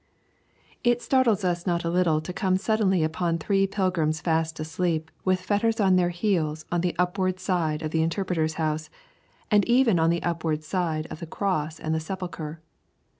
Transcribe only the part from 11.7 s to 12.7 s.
and the sepulchre.